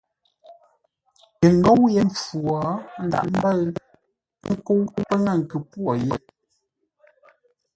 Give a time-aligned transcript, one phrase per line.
[1.39, 2.59] Tə ngóu yé mpfu wo
[3.05, 3.61] ńdághʼ ḿbə̂ʉ,
[4.45, 6.15] ə́ nkə́u pə́ ŋə̂ nkʉ-pwô yé.